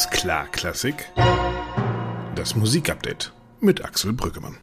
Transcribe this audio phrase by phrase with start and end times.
[0.00, 1.10] Alles klar, Klassik.
[2.34, 4.56] Das Musikupdate mit Axel Brüggemann.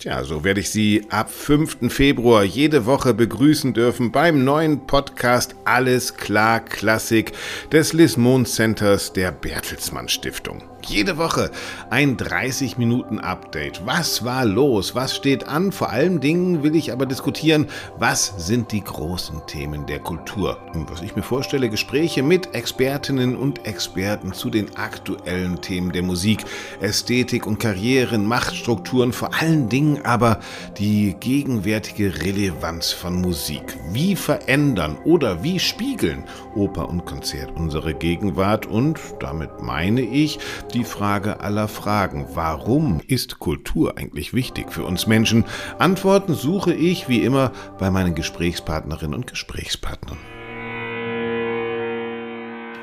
[0.00, 1.92] Tja, so werde ich Sie ab 5.
[1.92, 7.32] Februar jede Woche begrüßen dürfen beim neuen Podcast Alles klar Klassik
[7.70, 10.62] des Lismon Centers der Bertelsmann Stiftung.
[10.86, 11.50] Jede Woche
[11.90, 13.84] ein 30 Minuten Update.
[13.84, 14.94] Was war los?
[14.94, 15.72] Was steht an?
[15.72, 17.66] Vor allen Dingen will ich aber diskutieren,
[17.98, 20.58] was sind die großen Themen der Kultur?
[20.72, 26.02] Und was ich mir vorstelle, Gespräche mit Expertinnen und Experten zu den aktuellen Themen der
[26.02, 26.44] Musik,
[26.80, 30.40] Ästhetik und Karrieren, Machtstrukturen, vor allen Dingen aber
[30.78, 33.62] die gegenwärtige Relevanz von Musik.
[33.92, 38.66] Wie verändern oder wie spiegeln Oper und Konzert unsere Gegenwart?
[38.66, 40.38] Und damit meine ich,
[40.72, 42.26] die Frage aller Fragen.
[42.34, 45.44] Warum ist Kultur eigentlich wichtig für uns Menschen?
[45.78, 50.18] Antworten suche ich wie immer bei meinen Gesprächspartnerinnen und Gesprächspartnern.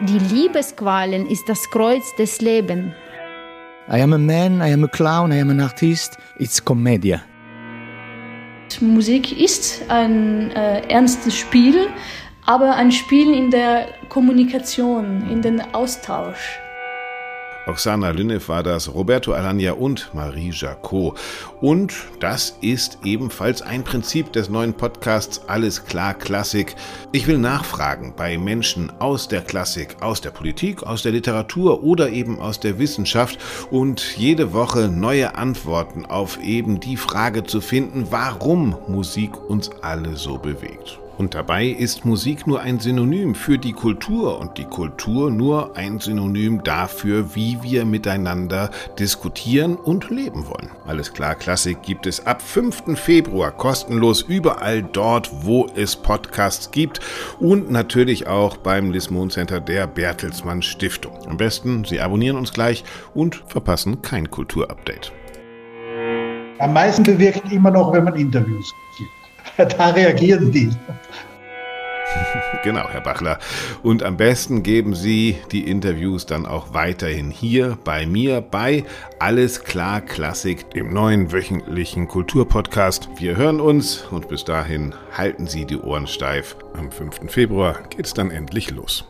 [0.02, 2.94] Die Liebesqualen ist das Kreuz des Lebens.
[3.90, 6.18] I am a man, I am a clown, I am an artist.
[6.40, 7.22] It's Commedia.
[8.82, 11.88] Musik ist ein äh, ernstes Spiel,
[12.46, 16.60] aber ein Spiel in der Kommunikation, in den Austausch.
[17.68, 21.20] Oksana Lynnev war das, Roberto Alagna und Marie Jacot.
[21.60, 26.76] Und das ist ebenfalls ein Prinzip des neuen Podcasts Alles klar Klassik.
[27.12, 32.10] Ich will nachfragen bei Menschen aus der Klassik, aus der Politik, aus der Literatur oder
[32.10, 33.38] eben aus der Wissenschaft
[33.70, 40.16] und jede Woche neue Antworten auf eben die Frage zu finden, warum Musik uns alle
[40.16, 41.00] so bewegt.
[41.18, 46.00] Und dabei ist Musik nur ein Synonym für die Kultur und die Kultur nur ein
[46.00, 50.70] Synonym dafür, wie wir miteinander diskutieren und leben wollen.
[50.86, 53.00] Alles klar, Klassik gibt es ab 5.
[53.00, 57.00] Februar kostenlos überall dort, wo es Podcasts gibt
[57.40, 61.14] und natürlich auch beim Lismon Center der Bertelsmann Stiftung.
[61.28, 62.84] Am besten, Sie abonnieren uns gleich
[63.16, 65.12] und verpassen kein Kulturupdate.
[66.60, 69.10] Am meisten bewirkt immer noch, wenn man Interviews gibt.
[69.78, 70.70] Da reagieren die.
[72.64, 73.40] Genau, Herr Bachler.
[73.84, 78.84] Und am besten geben Sie die Interviews dann auch weiterhin hier bei mir bei
[79.20, 83.10] Alles klar Klassik, dem neuen wöchentlichen Kulturpodcast.
[83.18, 86.56] Wir hören uns und bis dahin halten Sie die Ohren steif.
[86.74, 87.32] Am 5.
[87.32, 89.06] Februar geht's dann endlich los.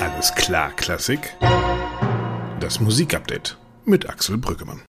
[0.00, 1.34] Alles klar Klassik.
[2.60, 4.82] Das Musikupdate mit Axel Brüggemann.